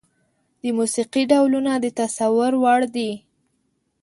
د 0.61 0.63
موسيقي 0.77 1.23
ډولونه 1.31 1.71
د 1.79 1.85
تصور 1.99 2.51
وړ 2.63 2.81
دي. 2.95 3.11